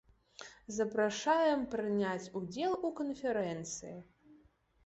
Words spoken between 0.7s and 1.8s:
Запрашаем